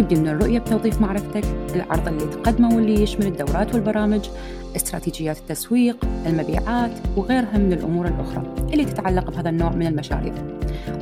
[0.00, 4.28] تبدي من الرؤية بتوظيف معرفتك العرض اللي تقدمه واللي يشمل الدورات والبرامج
[4.76, 10.34] استراتيجيات التسويق المبيعات وغيرها من الأمور الأخرى اللي تتعلق بهذا النوع من المشاريع.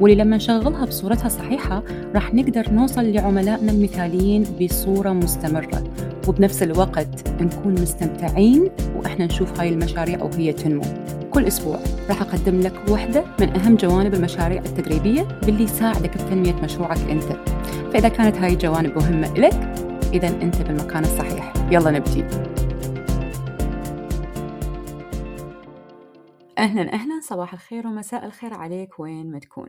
[0.00, 1.82] واللي لما نشغلها بصورتها الصحيحة
[2.14, 5.84] راح نقدر نوصل لعملائنا المثاليين بصورة مستمرة.
[6.28, 10.84] وبنفس الوقت نكون مستمتعين وإحنا نشوف هاي المشاريع وهي تنمو.
[11.38, 16.98] كل أسبوع راح أقدم لك واحدة من أهم جوانب المشاريع التدريبية باللي يساعدك بتنمية مشروعك
[16.98, 17.32] أنت.
[17.92, 19.54] فإذا كانت هاي الجوانب مهمة لك
[20.12, 21.52] إذا أنت بالمكان الصحيح.
[21.70, 22.22] يلا نبتدي
[26.58, 27.20] أهلا أهلا.
[27.22, 29.00] صباح الخير ومساء الخير عليك.
[29.00, 29.68] وين ما تكون.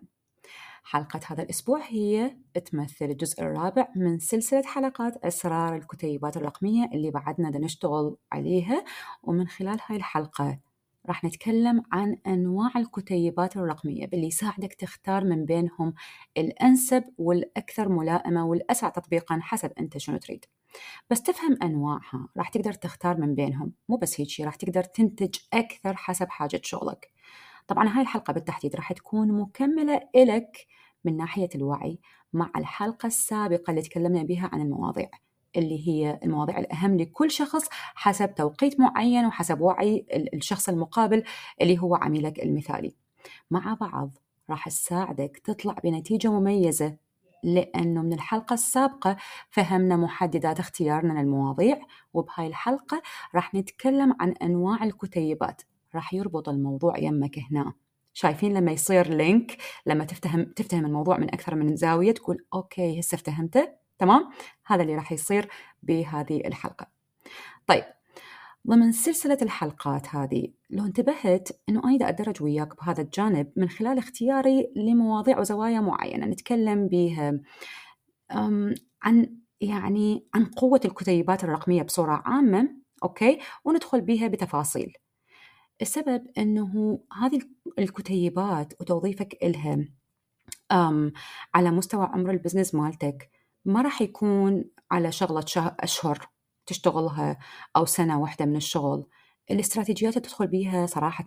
[0.83, 2.38] حلقة هذا الأسبوع هي
[2.72, 8.83] تمثل الجزء الرابع من سلسلة حلقات أسرار الكتيبات الرقمية اللي بعدنا نشتغل عليها.
[9.23, 10.69] ومن خلال هاي الحلقة
[11.09, 15.93] راح نتكلم عن أنواع الكتيبات الرقمية باللي يساعدك تختار من بينهم
[16.38, 20.45] الأنسب والأكثر ملائمة والأسرع تطبيقا حسب أنت شنو تريد.
[21.09, 23.73] بس تفهم أنواعها راح تقدر تختار من بينهم.
[23.89, 27.11] مو بس هيك راح تقدر تنتج أكثر حسب حاجة شغلك.
[27.67, 30.67] طبعا هاي الحلقة بالتحديد راح تكون مكملة إلك
[31.05, 31.99] من ناحية الوعي
[32.33, 35.09] مع الحلقة السابقة اللي تكلمنا بها عن المواضيع.
[35.55, 41.23] اللي هي المواضيع الأهم لكل شخص حسب توقيت معين وحسب وعي الشخص المقابل
[41.61, 42.95] اللي هو عميلك المثالي.
[43.52, 44.17] مع بعض
[44.50, 46.97] راح تساعدك تطلع بنتيجة مميزة
[47.44, 49.17] لأنه من الحلقة السابقة
[49.50, 51.80] فهمنا محددات اختيارنا للمواضيع
[52.14, 53.02] وبهاي الحلقة
[53.36, 55.61] راح نتكلم عن أنواع الكتيبات.
[55.95, 57.73] راح يربط الموضوع يمك هنا.
[58.14, 63.16] شايفين لما يصير link لما تفتهم تفتهم الموضوع من أكثر من زاوية تقول okay هسه
[63.16, 63.67] افتهمته؟
[63.99, 64.30] تمام؟
[64.65, 65.49] هذا اللي راح يصير
[65.83, 66.87] بهذه الحلقة.
[67.67, 67.83] طيب
[68.67, 74.73] ضمن سلسلة الحلقات هذه لو انتبهت أنه أنا أدرج وياك بهذا الجانب من خلال اختياري
[74.76, 77.39] لمواضيع وزوايا معينة نتكلم بها
[79.02, 82.70] عن يعني عن قوة الكتيبات الرقمية بصورة عامة
[83.04, 84.93] okay؟ وندخل بها بتفاصيل.
[85.81, 87.42] السبب أنه هذه
[87.80, 89.86] الكتيبات وتوظيفك إلها
[91.54, 93.30] على مستوى عمر ال business مالتك
[93.69, 96.30] ما راح يكون على شغلة أشهر
[96.65, 97.37] تشتغلها
[97.75, 99.05] أو سنة واحدة من الشغل.
[99.52, 101.25] الاستراتيجيات اللي تدخل بيها صراحة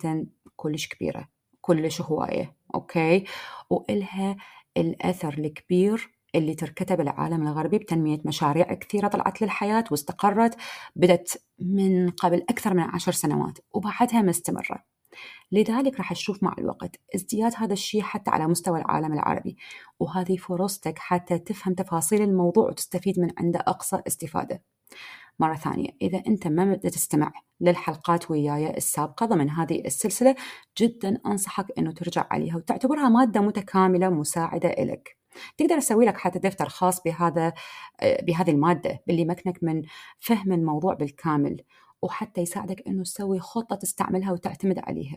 [0.57, 1.29] كلش كبيرة
[1.61, 3.25] كلش هواية أوكي؟
[3.71, 4.37] وإلها
[4.77, 10.57] الأثر الكبير اللي تركته بالعالم الغربي بتنمية مشاريع كثيرة طلعت للحياة واستقرت
[10.97, 14.92] بدت من قبل أكثر من عشر سنوات وبعدها مستمرة.
[15.53, 19.57] لذلك راح تشوف مع الوقت ازدياد هذا الشيء حتى على مستوى العالم العربي
[20.01, 24.63] وهذه فرصتك حتى تفهم تفاصيل الموضوع وتستفيد من عنده أقصى استفادة.
[25.39, 30.35] مرة ثانية إذا أنت ما تستمع للحلقات وياي السابقة ضمن هذه السلسلة
[30.79, 35.17] جدا أنصحك أنه ترجع عليها وتعتبرها مادة متكاملة مساعدة إلك.
[35.59, 37.53] تقدر تسوي لك حتى دفتر خاص بهذا
[38.03, 39.83] بهذه المادة باللي يمكنك من
[40.21, 41.63] فهم الموضوع بالكامل.
[42.03, 45.17] وحتى يساعدك إنه تسوي خطة تستعملها وتعتمد عليها.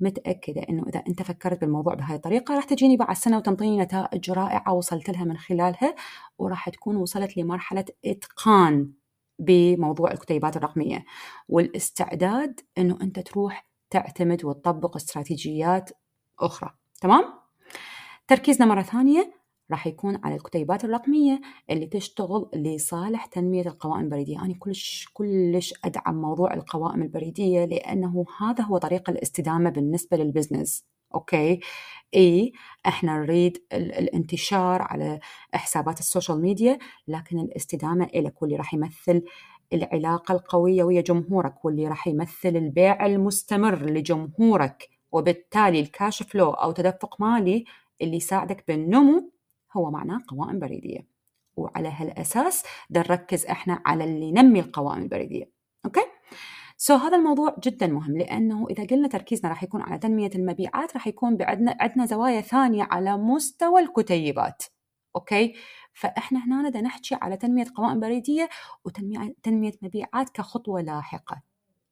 [0.00, 4.72] متأكدة إنه إذا أنت فكرت بالموضوع بهاي الطريقة راح تجيني بعد سنة وتنطيني نتائج رائعة
[4.72, 5.94] وصلت لها من خلالها
[6.38, 8.92] وراح تكون وصلت لمرحلة إتقان
[9.38, 11.04] بموضوع الكتيبات الرقمية.
[11.48, 15.90] والاستعداد إنه أنت تروح تعتمد وتطبق استراتيجيات
[16.40, 16.74] أخرى.
[17.00, 17.24] تمام؟
[18.28, 24.42] تركيزنا مرة ثانية راح يكون على الكتيبات الرقمية اللي تشتغل لصالح تنمية القوائم البريدية.
[24.44, 31.60] أنا كلش كلش أدعم موضوع القوائم البريدية لأنه هذا هو طريق الاستدامة بالنسبة للبزنس okay؟
[32.14, 32.52] إي
[32.86, 35.20] إحنا نريد الانتشار على
[35.54, 36.78] حسابات ال social media
[37.08, 39.22] لكن الاستدامة إلك واللي راح يمثل
[39.72, 46.72] العلاقة القوية ويا جمهورك واللي راح يمثل البيع المستمر لجمهورك وبالتالي ال cash flow أو
[46.72, 47.64] تدفق مالي
[48.02, 49.30] اللي يساعدك بالنمو
[49.76, 51.06] هو معناه قوائم بريدية.
[51.56, 55.50] وعلى هالأساس نركز إحنا على اللي ينمي القوائم البريدية.
[55.84, 56.00] okay؟
[56.76, 60.94] so, so, هذا الموضوع جدا مهم لأنه إذا قلنا تركيزنا راح يكون على تنمية المبيعات
[60.94, 64.62] راح يكون بعدنا عندنا زوايا ثانية على مستوى الكتيبات.
[65.16, 65.54] okay؟
[65.92, 68.48] فإحنا هنا بدنا نحكي على تنمية قوائم بريدية
[68.84, 71.42] وتنميه مبيعات كخطوة لاحقة.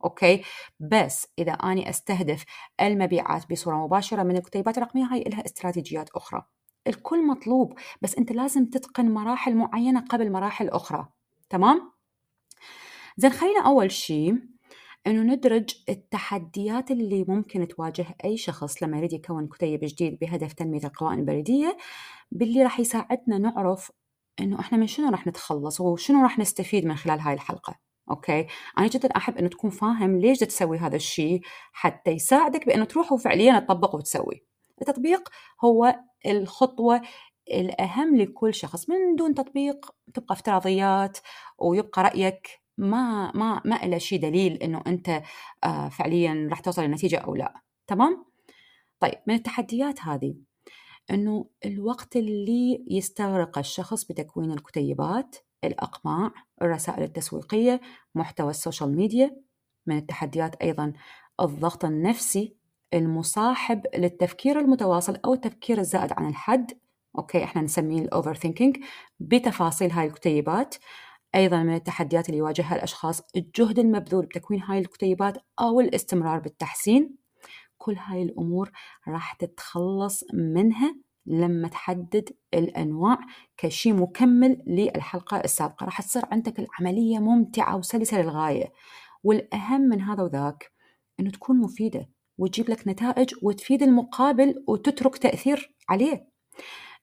[0.04, 0.42] okay؟
[0.80, 2.44] بس إذا أني أستهدف
[2.80, 6.44] المبيعات بصورة مباشرة من الكتيبات الرقمية هاي لها استراتيجيات أخرى.
[6.86, 11.08] الكل مطلوب بس أنت لازم تتقن مراحل معينة قبل مراحل أخرى
[11.50, 11.92] تمام؟
[13.16, 14.34] زين خلينا أول شيء
[15.06, 20.84] إنه ندرج التحديات اللي ممكن تواجه أي شخص لما يريد يكون كتيب جديد بهدف تنمية
[20.84, 21.76] القوائم البريدية
[22.32, 23.90] باللي راح يساعدنا نعرف
[24.40, 27.74] إنه إحنا من شنو راح نتخلص وشنو راح نستفيد من خلال هاي الحلقة
[28.10, 28.46] أوكي
[28.78, 31.40] أنا جدا أحب إنه تكون فاهم ليش تسوي هذا الشيء
[31.72, 34.44] حتى يساعدك بإنه تروح وفعليا تطبق وتسوي
[34.82, 35.28] التطبيق
[35.64, 35.94] هو
[36.26, 37.02] الخطوة
[37.50, 41.18] الأهم لكل شخص من دون تطبيق تبقى افتراضيات
[41.58, 45.22] ويبقى رأيك ما ما ما له شيء دليل إنه أنت
[45.64, 47.62] آه، فعليا راح توصل لنتيجة أو لا.
[47.86, 48.24] تمام؟
[49.00, 50.34] طيب من التحديات هذه
[51.10, 56.32] إنه الوقت اللي يستغرق الشخص بتكوين الكتيبات الأقماع
[56.62, 57.80] الرسائل التسويقية
[58.14, 59.36] محتوى ال social media
[59.86, 60.92] من التحديات أيضا
[61.40, 62.56] الضغط النفسي
[62.94, 66.72] المصاحب للتفكير المتواصل أو التفكير الزائد عن الحد.
[67.18, 68.76] okay إحنا نسميه ال overthinking
[69.20, 70.74] بتفاصيل هاي الكتيبات.
[71.34, 77.16] أيضا من التحديات اللي يواجهها الأشخاص الجهد المبذول بتكوين هاي الكتيبات أو الاستمرار بالتحسين.
[77.78, 78.70] كل هاي الأمور
[79.08, 80.96] راح تتخلص منها
[81.26, 83.18] لما تحدد الأنواع
[83.56, 85.84] كشيء مكمل للحلقة السابقة.
[85.84, 88.72] راح تصير عندك العملية ممتعة وسلسة للغاية.
[89.24, 90.72] والأهم من هذا وذاك
[91.20, 92.08] أنه تكون مفيدة.
[92.38, 96.32] وتجيب لك نتائج وتفيد المقابل وتترك تأثير عليه.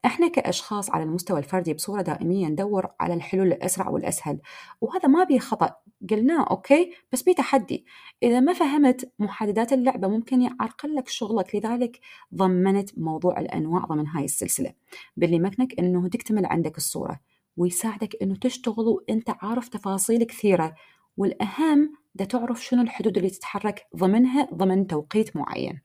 [0.06, 4.40] إحنا كأشخاص على المستوى الفردي بصورة دائمية ندور على الحلول الأسرع والأسهل
[4.82, 5.76] وهذا ما بيه خطأ.
[6.10, 7.86] قلناه أوكي بس بيه تحدي.
[8.24, 12.00] إذا ما فهمت محددات اللعبة ممكن يعرقل لك شغلك لذلك
[12.36, 14.74] ضمنت موضوع الأنواع ضمن هاي السلسلة.
[15.18, 17.20] باللي يمكنك إنه تكتمل عندك الصورة
[17.58, 20.76] ويساعدك إنه تشتغل وإنت عارف تفاصيل كثيرة.
[21.20, 25.82] والأهم ده تعرف شنو الحدود اللي تتحرك ضمنها ضمن توقيت معين.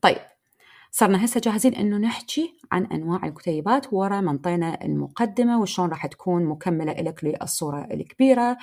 [0.00, 0.18] طيب
[0.90, 6.44] صرنا هسه جاهزين إنه نحكي عن أنواع الكتيبات ورا ما انطينا المقدمة وشلون راح تكون
[6.44, 8.56] مكملة لك للصورة الكبيرة.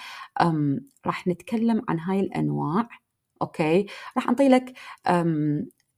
[1.06, 2.90] راح نتكلم عن هاي الأنواع
[3.42, 3.86] أوكي؟
[4.18, 4.74] راح أنطي لك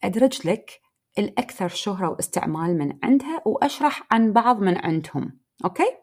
[0.04, 0.82] أدرج لك
[1.20, 5.98] الأكثر شهرة واستعمال من عندها وأشرح عن بعض من عندهم أوكي؟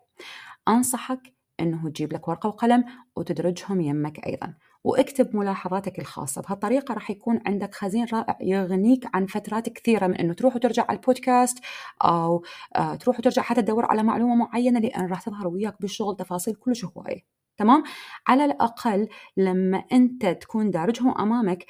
[0.68, 2.84] أنصحك إنه تجيب لك ورقة وقلم
[3.16, 4.54] وتدرجهم يمك أيضا.
[4.84, 6.42] واكتب ملاحظاتك الخاصة.
[6.42, 10.98] بهالطريقة راح يكون عندك خزين رائع يغنيك عن فترات كثيرة من أنه تروح وترجع على
[10.98, 11.58] البودكاست
[12.04, 12.44] أو
[12.76, 16.84] آه، تروح وترجع حتى تدور على معلومة معينة لأن راح تظهر وياك بالشغل تفاصيل كلش
[16.84, 17.40] هواية.
[17.56, 17.82] تمام؟
[18.28, 21.66] على الأقل لما أنت تكون دارجهم أمامك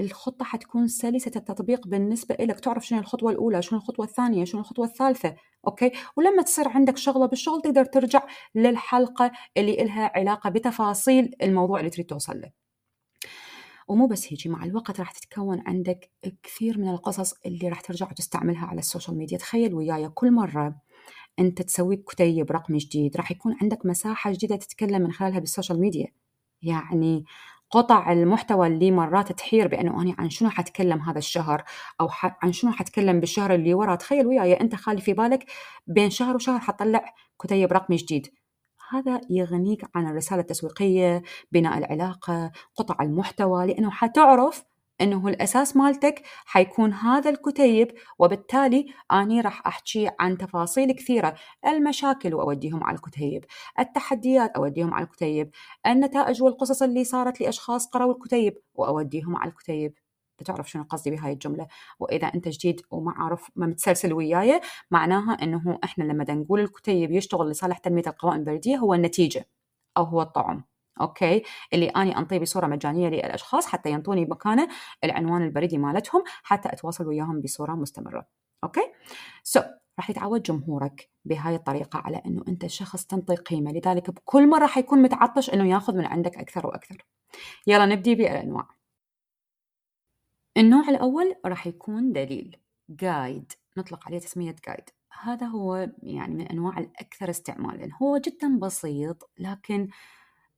[0.00, 4.86] الخطة حتكون سلسة التطبيق بالنسبة لك تعرف شنو الخطوة الأولى شنو الخطوة الثانية شنو الخطوة
[4.86, 8.22] الثالثة okay؟ ولما تصير عندك شغلة بالشغل تقدر ترجع
[8.54, 12.50] للحلقة اللي إلها علاقة بتفاصيل الموضوع اللي تريد توصل له.
[13.88, 16.10] ومو بس هيجي مع الوقت راح تتكون عندك
[16.42, 19.38] كثير من القصص اللي راح ترجع وتستعملها على ال social media.
[19.38, 20.76] تخيل وياي كل مرة
[21.38, 25.80] أنت تسوي كتيب رقمي جديد راح يكون عندك مساحة جديدة تتكلم من خلالها بال social
[25.80, 26.06] media.
[26.62, 27.24] يعني
[27.70, 31.64] قطع المحتوى اللي مرات تحير بأنه أنا عن شنو حتكلم هذا الشهر؟
[32.00, 35.44] أو عن شنو حتكلم بالشهر اللي وراه تخيل وياي أنت خالي في بالك
[35.86, 38.28] بين شهر وشهر حتطلع كتيب رقمي جديد.
[38.90, 41.22] هذا يغنيك عن الرسالة التسويقية
[41.52, 44.64] بناء العلاقة قطع المحتوى لأنه حتعرف
[45.00, 51.34] إنه الأساس مالتك حيكون هذا الكتيب وبالتالي أني راح أحكي عن تفاصيل كثيرة
[51.66, 53.44] المشاكل وأوديهم على الكتيب
[53.78, 55.50] التحديات أوديهم على الكتيب
[55.86, 59.94] النتائج والقصص اللي صارت لأشخاص قرأوا الكتيب وأوديهم على الكتيب.
[60.44, 61.66] تعرف شنو قصدي بهاي الجملة؟
[62.00, 64.60] وإذا أنت جديد وما عارف ما متسلسل وياي
[64.90, 69.48] معناها أنه إحنا لما نقول الكتيب يشتغل لصالح تنمية القوائم البريدية هو النتيجة
[69.96, 70.64] أو هو الطعم.
[71.00, 74.68] okay؟ اللي أني انطيه بصوره مجانية للأشخاص حتى ينطوني مكانه
[75.04, 78.26] العنوان البريدي مالتهم حتى أتواصل وياهم بصورة مستمرة.
[78.64, 78.92] okay؟
[79.42, 79.64] so, so,
[79.98, 85.02] راح يتعود جمهورك بهاي الطريقة على أنه أنت شخص تنطي قيمة لذلك بكل مرة حيكون
[85.02, 87.06] متعطش أنه ياخذ من عندك أكثر وأكثر.
[87.66, 88.68] يلا نبدي بالأنواع.
[90.56, 92.56] النوع الأول راح يكون دليل
[92.90, 94.90] guide نطلق عليه تسمية guide
[95.22, 97.90] هذا هو يعني من أنواع الأكثر استعمالا.
[98.02, 99.88] هو جدا بسيط لكن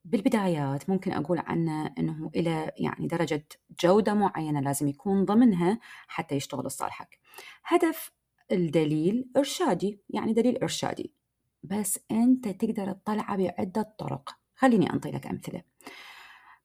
[0.06, 3.46] بالبدايات ممكن أقول عنه أنه إلى يعني درجة
[3.80, 7.18] جودة معينة لازم يكون ضمنها حتى يشتغل لصالحك.
[7.64, 8.12] هدف
[8.52, 11.12] الدليل إرشادي يعني دليل إرشادي.
[11.62, 14.36] بس أنت تقدر تطلعه بعدة طرق.
[14.56, 15.62] خليني أنطي لك أمثلة.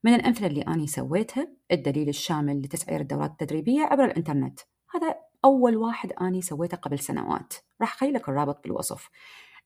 [0.03, 4.59] من الأمثلة اللي أنا سويتها الدليل الشامل لتسعير الدورات التدريبية عبر الإنترنت.
[4.95, 7.53] هذا أول واحد أنا سويته قبل سنوات.
[7.81, 9.09] راح أخلي لك الرابط بالوصف.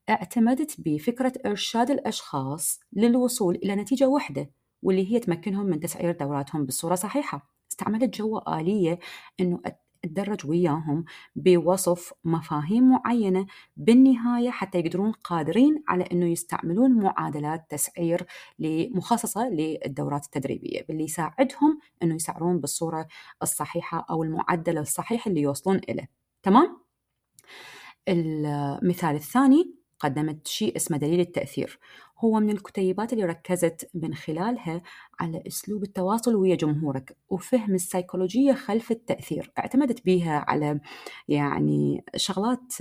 [0.10, 6.96] اعتمدت بفكرة إرشاد الأشخاص للوصول إلى نتيجة واحدة واللي هي تمكنهم من تسعير دوراتهم بصورة
[6.96, 9.00] صحيحة استعملت جوة آلية
[9.40, 9.62] أنه
[10.04, 13.46] تدرج وياهم بوصف مفاهيم معينة
[13.78, 18.26] بالنهاية حتى يقدرون قادرين على أنه يستعملون معادلات تسعير
[18.96, 23.08] مخصصة للدورات التدريبية باللي يساعدهم أنه يسعرون بالصورة
[23.44, 26.10] الصحيحة أو المعدل الصحيح اللي يوصلون إليه
[26.44, 26.86] تمام؟
[28.08, 31.80] المثال الثاني قدمت شيء اسمه دليل التأثير.
[32.20, 34.82] هو من الكتيبات اللي ركزت من خلالها
[35.20, 39.52] على أسلوب التواصل ويا جمهورك وفهم السيكولوجية خلف التأثير.
[39.60, 40.80] اعتمدت بيها على
[41.28, 42.74] يعني شغلات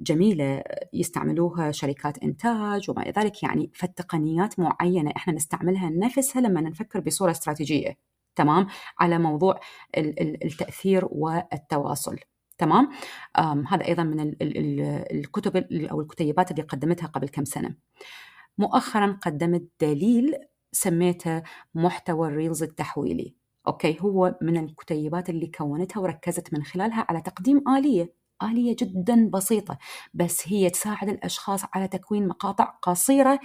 [0.00, 3.42] جميلة يستعملوها شركات إنتاج وما إلى ذلك.
[3.42, 7.96] يعني فالتقنيات معينة إحنا نستعملها نفسها لما نفكر بصورة استراتيجية.
[8.36, 8.66] تمام؟
[8.98, 9.60] على موضوع
[9.96, 12.16] التأثير والتواصل.
[12.60, 12.88] تمام؟
[13.68, 14.34] هذا أيضا من
[15.12, 17.74] الكتب أو الكتيبات اللي قدمتها قبل كم سنة.
[18.58, 20.34] مؤخرا قدمت دليل
[20.72, 21.42] سميته
[21.74, 23.34] محتوى ال reels التحويلي.
[23.66, 28.20] okay هو من الكتيبات اللي كونتها وركزت من خلالها على تقديم آلية.
[28.42, 29.78] آلية جدا بسيطة
[30.14, 33.40] بس هي تساعد الأشخاص على تكوين مقاطع قصيرة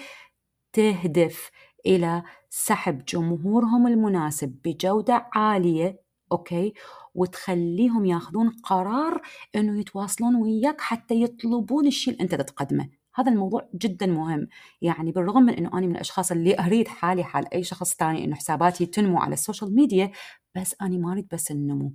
[0.74, 1.52] تهدف
[1.86, 6.74] إلى سحب جمهورهم المناسب بجودة عالية okay؟
[7.16, 9.22] وتخليهم ياخذون قرار
[9.56, 14.48] إنه يتواصلون وياك حتى يطلبون الشيء اللي أنت تقدمه هذا الموضوع جدا مهم.
[14.82, 18.36] يعني بالرغم من إنه أنا من الأشخاص اللي أريد حالي حال أي شخص ثاني إنه
[18.36, 20.12] حساباتي تنمو على ال social media
[20.56, 21.94] بس أنا ما أريد بس النمو.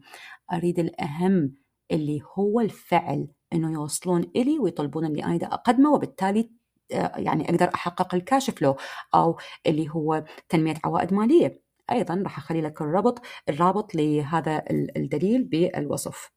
[0.52, 1.54] أريد الأهم
[1.90, 6.50] اللي هو الفعل إنه يوصلون إلي ويطلبون اللي أنا أقدمه وبالتالي
[6.92, 8.76] آه، يعني أقدر أحقق ال cash flow
[9.14, 11.62] أو اللي هو تنمية عوائد مالية.
[11.92, 16.30] أيضا راح أخلي لك الرابط الرابط لهذا الدليل بالوصف.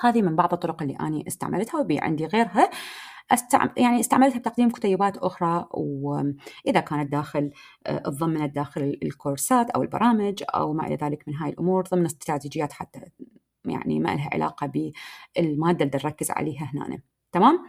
[0.00, 2.70] هذه من بعض الطرق اللي أنا استعملتها وبي عندي غيرها.
[3.30, 3.70] استعم...
[3.76, 7.50] يعني استعملتها بتقديم كتيبات أخرى وإذا كانت داخل
[7.86, 12.72] آه، ضمنت داخل الكورسات أو البرامج أو ما إلى ذلك من هاي الأمور ضمن استراتيجيات
[12.72, 13.00] حتى
[13.64, 14.66] يعني ما لها علاقة
[15.36, 17.00] بالمادة اللي نركز عليها هنا.
[17.32, 17.66] تمام؟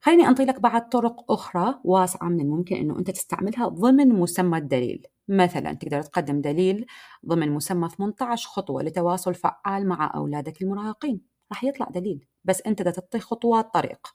[0.00, 5.06] خليني أنطي لك بعض طرق أخرى واسعة من الممكن أنه أنت تستعملها ضمن مسمى الدليل.
[5.28, 6.86] مثلا تقدر تقدم دليل
[7.26, 11.20] ضمن مسمى 18 خطوة لتواصل فعال مع أولادك المراهقين.
[11.52, 14.08] راح يطلع دليل بس أنت دا تعطي خطوات طريق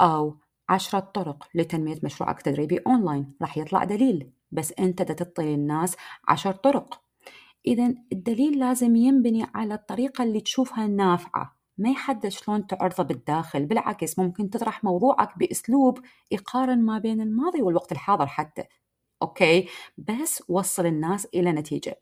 [0.00, 0.38] أو
[0.68, 5.96] عشرة طرق لتنمية مشروعك التدريبي أونلاين راح يطلع دليل بس أنت دا تعطي للناس
[6.28, 7.00] عشر طرق.
[7.66, 11.56] إذا الدليل لازم ينبني على الطريقة اللي تشوفها نافعة.
[11.78, 15.98] ما يحدد شلون تعرضه بالداخل بالعكس ممكن تطرح موضوعك بأسلوب
[16.30, 18.64] يقارن ما بين الماضي والوقت الحاضر حتى.
[19.22, 19.68] أوكي؟
[19.98, 22.00] بس وصل الناس إلى نتيجة.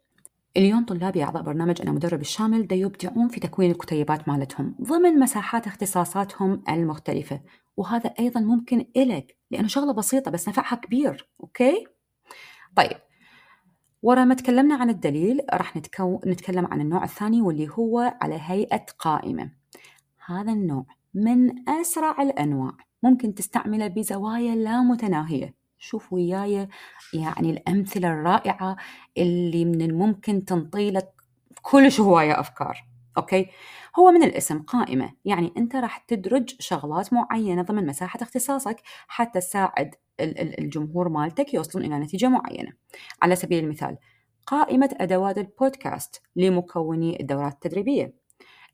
[0.57, 5.67] اليوم طلابي أعضاء برنامج أنا مدرب الشامل دا يبدعون في تكوين الكتيبات مالتهم ضمن مساحات
[5.67, 7.41] اختصاصاتهم المختلفة.
[7.77, 11.87] وهذا أيضا ممكن إلك لأنه شغلة بسيطة بس نفعها كبير أوكي؟
[12.77, 12.97] طيب
[14.03, 16.21] ورا ما تكلمنا عن الدليل راح نتكو...
[16.27, 19.51] نتكلم عن النوع الثاني واللي هو على هيئة قائمة.
[20.27, 25.55] هذا النوع من أسرع الأنواع ممكن تستعمله بزوايا لا متناهية.
[25.83, 26.69] شوف وياي
[27.15, 28.77] يعني الأمثلة الرائعة
[29.19, 31.13] اللي من الممكن تنطي لك
[31.63, 32.85] كلش هواية أفكار
[33.17, 33.47] أوكي؟
[33.99, 39.95] هو من الاسم قائمة يعني أنت راح تدرج شغلات معينة ضمن مساحة اختصاصك حتى تساعد
[40.21, 42.73] الجمهور مالتك يوصلون إلى نتيجة معينة.
[43.23, 43.99] على سبيل المثال
[44.47, 48.15] قائمة أدوات البودكاست لمكوني الدورات التدريبية.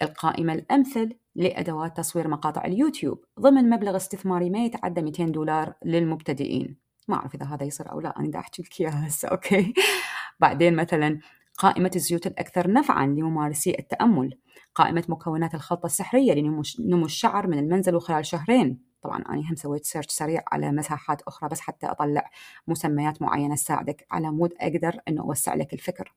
[0.03, 6.88] القائمة الأمثل لأدوات تصوير مقاطع اليوتيوب ضمن مبلغ استثماري ما يتعدى 200 دولار للمبتدئين.
[7.11, 9.75] ما أعرف إذا هذا يصير أو لا أنا دا أحكي لك إياها هسه أوكي؟
[10.41, 11.21] بعدين مثلا
[11.59, 14.39] قائمة الزيوت الأكثر نفعا لممارسي التأمل.
[14.75, 16.33] قائمة مكونات الخلطة السحرية
[16.79, 18.79] لنمو الشعر من المنزل وخلال شهرين.
[19.03, 22.31] طبعا أنا هم سويت search سريع على مساحات أخرى بس حتى أطلع
[22.69, 26.15] مسميات معينة تساعدك على مود أقدر أنه أوسع لك الفكر.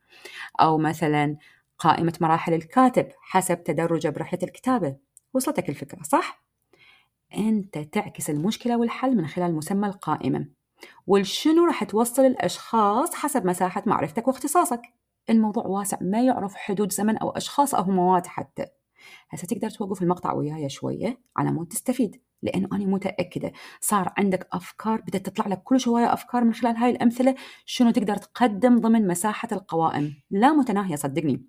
[0.60, 1.38] أو مثلا
[1.78, 4.96] قائمة مراحل الكاتب حسب تدرجه برحلة الكتابة.
[5.34, 6.44] وصلتك الفكرة صح؟
[7.38, 10.61] أنت تعكس المشكلة والحل من خلال مسمى القائمة.
[11.08, 14.82] والشنو راح توصل الأشخاص حسب مساحة معرفتك واختصاصك.
[15.30, 18.66] الموضوع واسع ما يعرف حدود زمن أو أشخاص أو مواد حتى.
[19.30, 25.02] هسه تقدر توقف المقطع وياي شوية على مود تستفيد لأنه أنا متأكدة صار عندك أفكار
[25.02, 27.36] بدأت تطلع لك كل شوية أفكار من خلال هاي الأمثلة
[27.66, 30.14] شنو تقدر تقدم ضمن مساحة القوائم.
[30.32, 31.46] لا متناهية صدقني.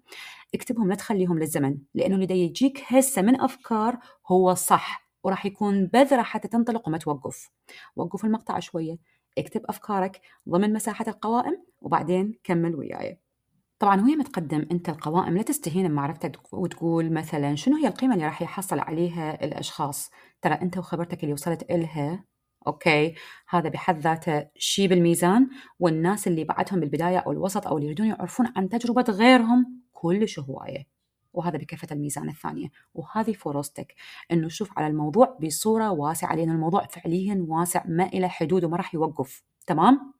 [0.54, 6.22] اكتبهم لا تخليهم للزمن لأنه اللي يجيك هسه من أفكار هو صح وراح يكون بذرة
[6.22, 7.50] حتى تنطلق وما توقف.
[7.96, 8.96] وقف المقطع شوية.
[9.38, 13.20] اكتب أفكارك ضمن مساحة القوائم وبعدين كمل وياي.
[13.78, 18.42] طبعا وهي متقدم أنت القوائم لا تستهين بمعرفتك وتقول مثلا شنو هي القيمة اللي راح
[18.42, 20.10] يحصل عليها الأشخاص؟
[20.42, 22.24] ترى أنت وخبرتك اللي وصلت إلها
[22.66, 23.14] أوكي
[23.48, 25.48] هذا بحد ذاته شيء بالميزان
[25.78, 30.86] والناس اللي بعدهم بالبداية أو الوسط أو اللي يريدون يعرفون عن تجربة غيرهم كلش هواية.
[31.32, 32.68] وهذا بكفة الميزان الثانية.
[32.94, 33.94] وهذه فرصتك
[34.32, 38.94] إنه شوف على الموضوع بصورة واسعة لأن الموضوع فعليا واسع ما إلى حدود وما راح
[38.94, 39.42] يوقف.
[39.66, 40.12] تمام؟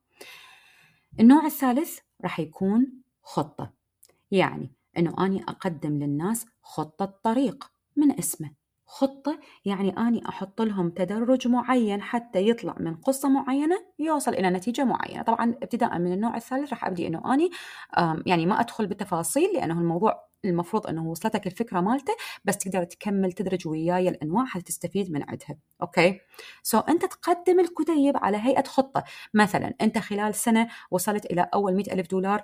[1.21, 2.93] النوع الثالث راح يكون
[3.23, 3.73] خطة.
[4.31, 8.51] يعني إنه أني أقدم للناس خطة طريق من اسمه.
[8.87, 14.85] خطة يعني أني أحط لهم تدرج معين حتى يطلع من قصة معينة يوصل إلى نتيجة
[14.85, 15.23] معينة.
[15.23, 17.51] طبعا ابتداء من النوع الثالث راح أبدي أنه أني
[18.27, 22.13] يعني ما أدخل بالتفاصيل لأنه الموضوع المفروض إنه وصلتك الفكرة مالته
[22.45, 26.21] بس تقدر تكمل تدرج وياي الأنواع حتى تستفيد من عندها أوكي؟
[26.63, 29.05] so so, أنت تقدم الكتيب على هيئة خطة.
[29.35, 32.43] مثلا أنت خلال سنة وصلت إلى أول مئة ألف دولار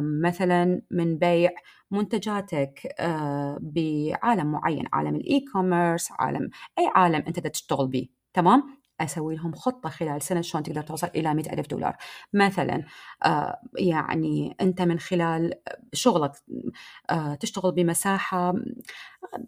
[0.00, 1.50] مثلا من بيع
[1.90, 2.94] منتجاتك
[3.60, 9.88] بعالم معين عالم ال e-commerce عالم أي عالم أنت تشتغل به تمام؟ أسوي لهم خطة
[9.88, 11.96] خلال سنة شلون تقدر توصل إلى مئة ألف دولار.
[12.32, 12.84] مثلا
[13.24, 15.54] آه يعني أنت من خلال
[15.92, 16.32] شغلك
[17.10, 18.54] آه تشتغل بمساحة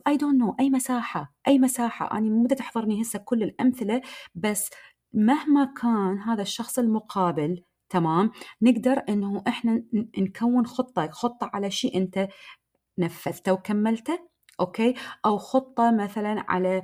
[0.08, 2.12] I don't know أي مساحة أي مساحة.
[2.18, 4.00] أنا مو تحضرني هسه كل الأمثلة
[4.34, 4.70] بس
[5.12, 8.30] مهما كان هذا الشخص المقابل تمام؟
[8.62, 9.82] نقدر إنه إحنا
[10.18, 12.28] نكون خطة خطة على شيء أنت
[12.98, 14.29] نفذته وكملته
[14.60, 14.94] أوكي؟
[15.26, 16.82] أو خطة مثلا على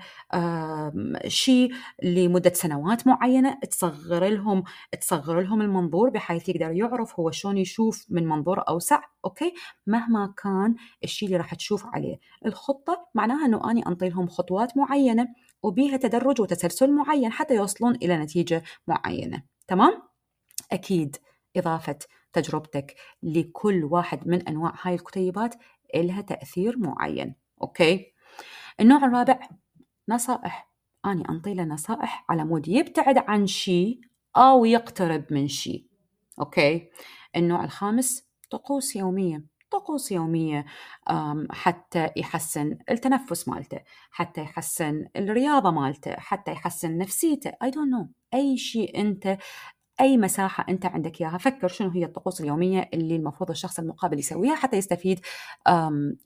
[1.26, 4.64] شيء لمدة سنوات معينة تصغر لهم
[5.00, 9.54] تصغر لهم المنظور بحيث يقدر يعرف هو شلون يشوف من منظور أوسع أوكي؟
[9.86, 12.18] مهما كان الشيء اللي راح تشوف عليه.
[12.46, 15.28] الخطة معناها إنه أني أنطي لهم خطوات معينة
[15.62, 19.42] وبيها تدرج وتسلسل معين حتى يوصلون إلى نتيجة معينة.
[19.68, 20.02] تمام؟
[20.72, 21.16] أكيد
[21.56, 21.98] إضافة
[22.32, 25.54] تجربتك لكل واحد من أنواع هاي الكتيبات
[25.94, 27.45] إلها تأثير معين.
[27.62, 28.12] أوكي؟
[28.80, 29.48] النوع الرابع
[30.08, 30.70] نصائح.
[31.06, 34.00] أني أنطي له نصائح على مود يبتعد عن شيء
[34.36, 35.86] أو يقترب من شيء
[36.40, 36.90] أوكي؟
[37.36, 39.44] النوع الخامس طقوس يومية.
[39.70, 40.64] طقوس يومية
[41.50, 47.50] حتى يحسن التنفس مالته حتى يحسن الرياضة مالته حتى يحسن نفسيته.
[47.50, 48.06] I don't know.
[48.34, 49.38] أي شيء أنت
[50.00, 51.38] أي مساحة أنت عندك إياها.
[51.38, 55.20] فكر شنو هي الطقوس اليومية اللي المفروض الشخص المقابل يسويها حتى يستفيد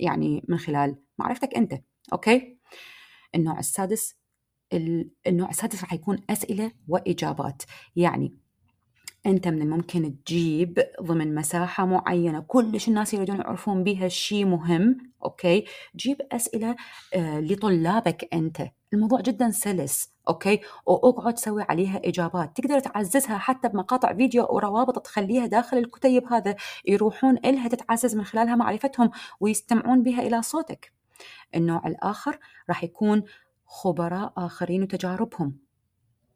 [0.00, 1.74] يعني من خلال معرفتك أنت.
[2.12, 2.58] أوكي؟
[3.34, 4.14] النوع السادس
[5.26, 7.62] النوع السادس راح يكون أسئلة وإجابات.
[7.96, 8.38] يعني
[9.26, 15.12] أنت من الممكن تجيب ضمن مساحة معينة كلش الناس يريدون يعرفون بها شيء مهم.
[15.24, 15.64] أوكي؟
[15.96, 16.76] جيب أسئلة
[17.14, 18.62] آه لطلابك أنت.
[18.94, 22.56] الموضوع جدا سلس أوكي؟ وأقعد سوي عليها إجابات.
[22.56, 26.56] تقدر تعززها حتى بمقاطع فيديو وروابط تخليها داخل الكتيب هذا.
[26.86, 30.92] يروحون إلها تتعزز من خلالها معرفتهم ويستمعون بها إلى صوتك.
[31.54, 33.22] النوع الآخر راح يكون
[33.66, 35.56] خبراء آخرين وتجاربهم.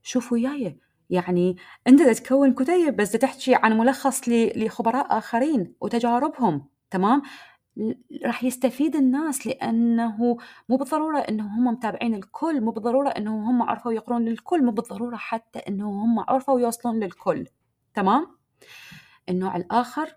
[0.02, 0.78] شوفوا وياي
[1.10, 7.22] يعني أنت تكون كتيب بس تحكي عن ملخص لخبراء آخرين وتجاربهم تمام؟
[8.24, 10.36] راح يستفيد الناس لأنه
[10.68, 15.16] مو بالضرورة إنه هم متابعين الكل مو بالضرورة إنه هم عرفوا يقرون للكل مو بالضرورة
[15.16, 17.46] حتى إنه هم عرفوا يوصلون للكل.
[17.94, 18.26] تمام؟
[19.28, 20.14] النوع الآخر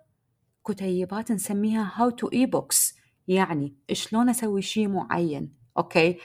[0.67, 2.95] كتيبات نسميها how to e-books
[3.27, 6.17] يعني شلون أسوي شيء معين أوكي؟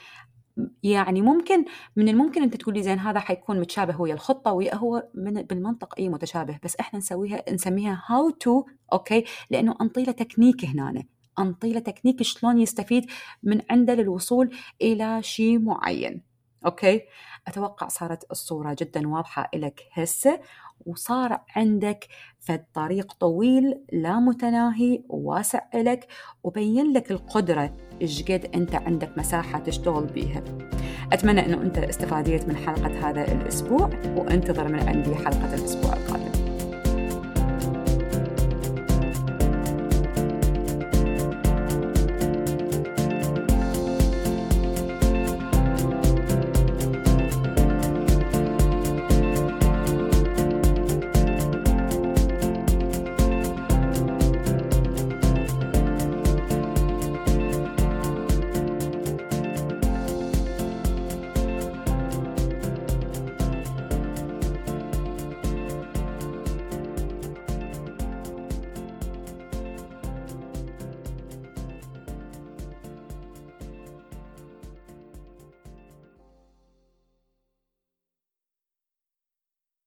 [0.82, 1.64] يعني ممكن
[1.96, 6.08] من الممكن أنت تقولي زين هذا حيكون متشابه ويا الخطة ويا هو هو بالمنطق اي
[6.08, 11.04] متشابه بس إحنا نسويها نسميها how to أوكي؟ لأنه انطي له تكنيك هنا.
[11.38, 13.06] انطي له تكنيك شلون يستفيد
[13.42, 14.50] من عنده للوصول
[14.82, 16.22] إلى شيء معين.
[16.66, 17.00] أوكي؟
[17.48, 20.40] أتوقع صارت الصورة جدا واضحة لك هسه
[20.86, 22.08] وصار عندك
[22.40, 26.06] فد طريق طويل لا متناهي وواسع لك
[26.44, 30.44] وبين لك القدرة إيش قد أنت عندك مساحة تشتغل بيها.
[31.12, 36.11] أتمنى أنه أنت استفاديت من حلقة هذا الأسبوع وانتظر من عندي حلقة الأسبوع القادم.